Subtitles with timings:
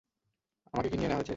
[0.73, 1.29] আমাকে কি নিয়ে নেয়া হয়েছে?